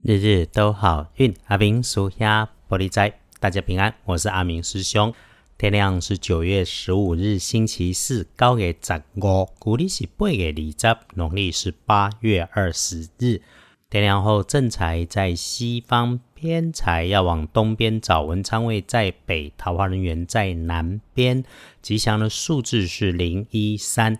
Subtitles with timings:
[0.00, 5.12] 日日都好运，阿明属下玻璃斋，大家平安，我是阿明师兄。
[5.58, 13.42] 天亮是九月十五日，星期四，高月十五，古历是八月二十，农历是八月二十日。
[13.90, 21.42] 天亮后，正财在西方，偏财要往东边找，文昌位在北，桃花人员在南边。
[21.82, 24.16] 吉祥的数字是零一三。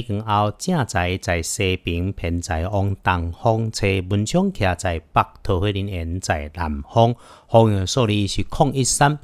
[0.00, 7.14] 天光后，正在在西边，偏在往东方车文昌徛在北，桃花林缘在南方。
[7.46, 9.18] 后运受力是空一三，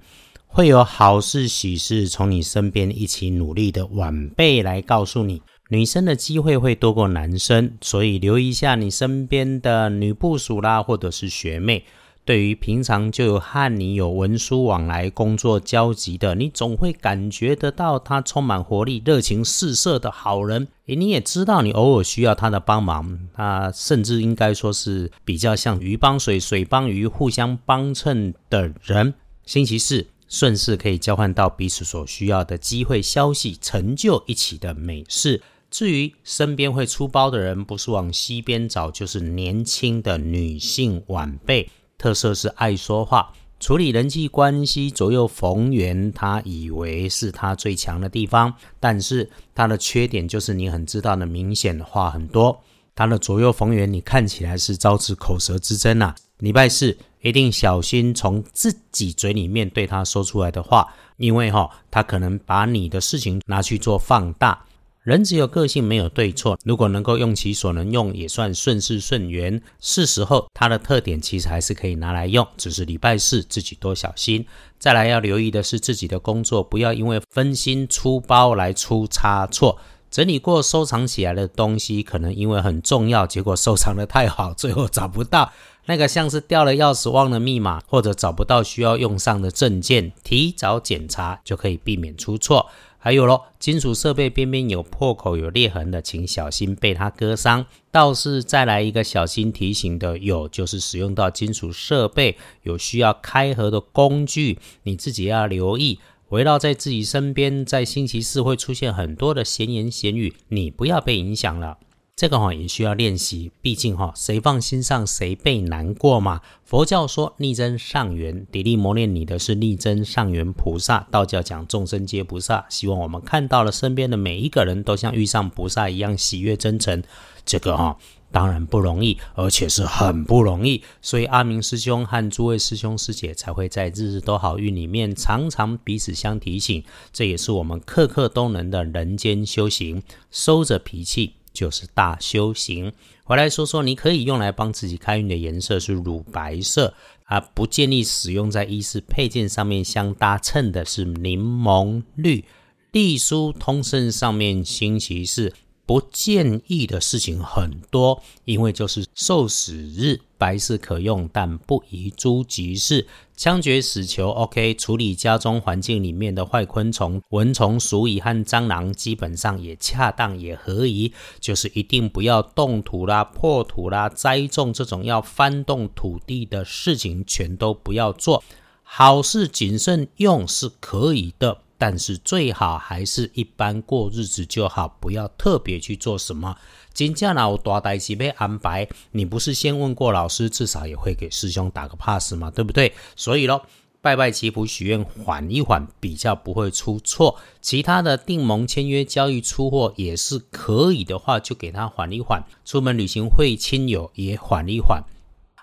[0.47, 11.83] 会有好事喜事从你身边一起努力的晚辈来告诉你，女生的机会会多过男生，所以留意一下你身边的女部属啦，或者是学妹。
[12.29, 20.69] 对于平常就有和你有文书往来、工作交集的，你总会感觉得到他充满活力、热情四射的好人。
[20.89, 29.15] 诶，你也知道你偶尔需要他的帮忙，他甚至应该说是比较像鱼帮水、水帮鱼，互相帮衬的人。
[29.47, 35.41] 星期四顺势可以交换到彼此所需要的机会、消息、成就一起的美事。
[35.71, 41.71] 至于身边会出包的人，不是往西边找，就是年轻的女性晚辈。
[41.99, 52.63] 特色是爱说话，处理人际关系左右逢源，他以为是他最强的地方，但是他的缺点就是你很知道的，明显话很多。
[52.95, 56.15] 他的左右逢源，你看起来是招致口舌之争呐。
[56.39, 64.65] 礼拜四一定小心从自己嘴里面对他说出来的话，因为哈，他可能把你的事情拿去做放大。
[65.09, 66.59] 人只有个性，没有对错。
[66.67, 69.59] 如果能够用其所能用，也算顺势顺缘。
[69.81, 74.45] 是时候，它的特点其实还是可以拿来用，只是礼拜四自己多小心。
[74.79, 79.79] 再来要留意的是自己的工作，不要因为分心出包来出差错。
[80.11, 85.51] 整理过收藏起来的东西，可能因为很重要，结果收藏的太好，最后找不到。
[85.87, 92.67] 那个像是掉了钥匙、忘了密码，或者找不到需要用上的证件，提早检查就可以避免出错。
[93.01, 97.65] 还有咯，金属设备边边有破口、有裂痕的，请小心被它割伤。
[97.93, 106.01] 倒是再来一个小心提醒的，有就是使用到金属设备有需要开合的工具，你自己要留意。
[106.31, 111.79] 围绕在自己身边，在星期四会出现很多的闲言闲语，你不要被影响了。
[112.19, 116.41] 这个哈也需要练习，毕竟哈谁放心上谁被难过嘛。
[116.65, 121.07] 佛教说逆增上缘，砥砺磨练你的是逆增上缘菩萨。
[121.13, 127.05] 道教讲众生皆菩萨，希望我们看到了身边的每一个人都像遇上菩萨一样喜悦真诚。
[127.47, 127.97] 这个哈
[128.33, 130.83] 当然不容易，而且是很不容易。
[131.01, 136.83] 所以阿明师兄和诸位师兄师姐才会在日日都好运里面常常彼此相提醒。
[137.13, 140.03] 这也是我们刻刻都能的人间修行，
[140.33, 141.35] 收着脾气。
[141.59, 142.93] 就是大修行。
[143.25, 152.45] 回来说说，你可以用来帮自己开运的颜色是乳白色啊，不建议使用在衣饰配件上面相搭衬的是柠檬绿。
[152.93, 155.53] 隶书通胜上面星期四。
[155.89, 163.07] 不建议的事情很多，因为就是受死日，白事可用，但不宜诸吉事。
[163.35, 171.15] 枪决死囚，OK，处理家中环境里面的坏昆虫、蚊虫、鼠蚁和蟑螂，基本上也恰当，也合宜。
[171.41, 178.45] 就是一定不要动土啦、破土啦、栽种这种要翻动土地的事情，全都不要做。
[178.83, 181.63] 好事谨慎用是可以的。
[181.79, 186.57] 但是最好还是一般过日子就好，不要特别去做什么。
[186.93, 192.93] 金价呢，我大代志被安排，你不是先问过老师，至少也会给师兄打个 pass 嘛，对不对？
[193.15, 193.65] 所以咯，
[194.01, 197.39] 拜拜祈福许愿，缓一缓，比较不会出错。
[197.61, 202.43] 其他的订盟、签约、交易、出货也是可以的话，就给他缓一缓。
[202.65, 205.05] 出门旅行会亲友也缓一缓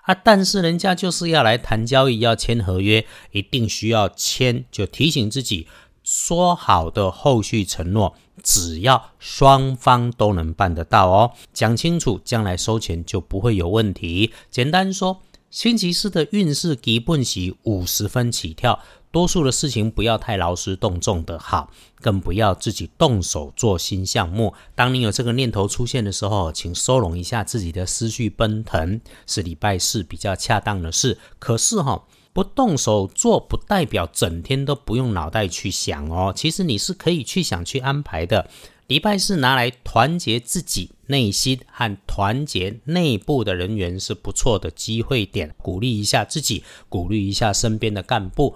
[0.04, 0.14] 啊。
[0.14, 5.66] 但是人家就是要来谈交易，要签合约，一定需要签，就提醒自己。
[6.06, 14.32] 说好的后续承诺，只要双方都能办得到哦，讲清楚，将来收钱就不会有问题。
[14.48, 18.78] 简单说，星期四的运势基本是五十分起跳，
[19.10, 24.54] 多数的事情不要太劳师动众的好，更不要自己动手做新项目。
[24.76, 31.18] 当你有这个念头出现的时候，请收拢一下自己的思绪奔腾，是礼拜四比较恰当的事。
[31.40, 32.04] 可是哈。
[32.36, 36.34] 不动手做，不代表整天都不用脑袋去想哦。
[36.36, 38.50] 其实你是可以去想、去安排的。
[38.88, 48.54] 礼拜四拿来团结自己内心和团结内部的人员是不错的机会点，鼓励一下自己，鼓励一下身边的干部。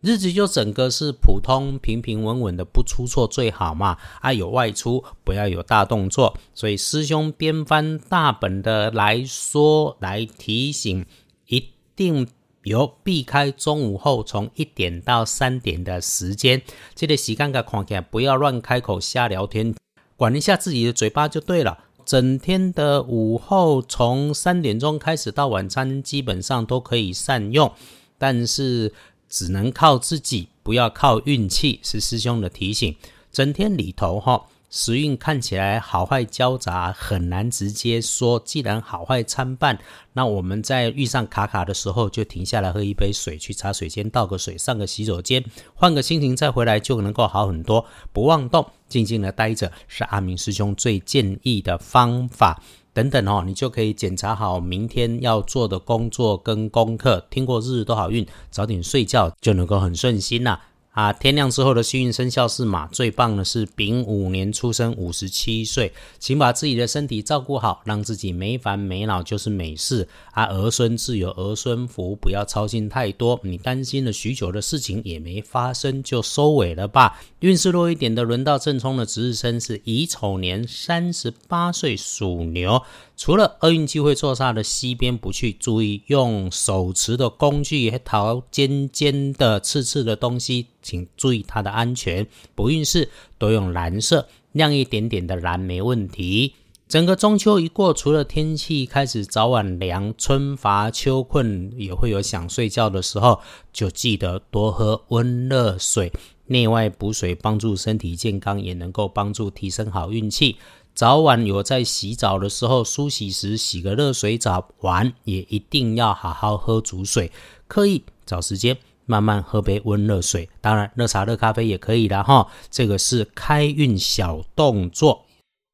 [0.00, 3.96] 日子就整个是普通平平稳稳的，不出错最好嘛。
[4.20, 6.36] 啊，有外出不要有大动作。
[6.52, 11.06] 所以师兄边翻大本的来说，来提醒，
[11.46, 12.26] 一定
[12.62, 16.62] 有避开中午后从一点到三点的时间。
[16.94, 19.74] 这个时间个看起来不要乱开口瞎聊天，
[20.16, 21.84] 管一下自己的嘴巴就对了。
[22.04, 27.72] 整天的午后从三点钟开始到晚餐，基本上都可以善用，
[28.18, 28.92] 但是。
[29.32, 32.96] 只能靠自己，不要靠运气，是师兄的提醒。
[33.30, 38.40] 整天里头哈，时运看起来好坏交杂，很难直接说。
[38.44, 39.76] 既然好坏参半，
[40.12, 45.44] 那我们在遇上卡卡的时候，就停下来喝一杯水，去茶水间倒个水，上个洗手间，
[45.74, 47.84] 换个心情再回来，就能够好很多。
[48.12, 52.62] 不妄动，静静的待着，是阿明师兄最建议的方法。
[52.92, 57.24] 等等哦，你就可以检查好明天要做的工作跟功课。
[57.30, 60.60] 听过日日都好运，早点睡觉就能够很顺心啦。
[60.90, 70.08] 啊天亮之后的幸运生肖是马，最棒的是丙午年出生，五十七岁，请把自己的身体照顾好，让自己没烦没恼就是美事。
[70.32, 73.38] 啊，儿孙自有儿孙福，不要操心太多。
[73.44, 77.20] 你担心了许久的事情也没发生，就收尾了吧。
[77.38, 82.82] 运势弱一点的，轮到正冲的值日生是乙丑年，三十八岁，属牛。
[83.20, 92.26] 除了厄运机会坐煞的西边不去，注意用手持的工具，桃尖尖的、刺刺的东西，请注意它的安全。
[92.54, 96.54] 不运势多用蓝色，亮一点点的蓝没问题。
[96.88, 103.40] 整个中秋一过，除了天气开始早晚凉，春乏秋困，也会有想睡觉的时候，
[103.70, 106.10] 就记得多喝温热水，
[106.46, 110.56] 内外补水，帮助身体健康，也能够帮助提升好运气。
[110.94, 117.32] 早晚有在洗澡的时候，梳洗时洗个热水澡，完也一定要好好喝煮水，
[117.66, 118.76] 刻意找时间
[119.06, 122.46] 慢慢喝杯温热水，当然热茶、热咖啡也可以的哈。
[122.70, 125.24] 这个是开运小动作。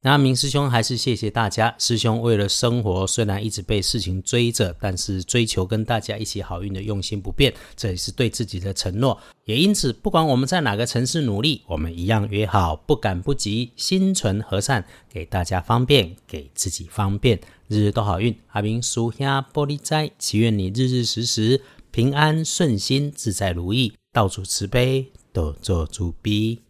[0.07, 1.75] 那明师兄还是谢谢大家。
[1.81, 9.21] 师兄为了生活，虽然一直被事情追着，但是追求跟大家一起好运的用心不变，这也是对自己的承诺。
[9.47, 18.33] 也因此，不管我们在哪个城市努力，我们一样约好，不赶不急，心存和善，给大家方便，给自己方便，日日都好运。
[18.53, 21.61] 阿明叔兄玻璃斋，祈愿你日日时时
[21.91, 26.61] 平安顺心，自在如意，道主慈悲，多做主逼。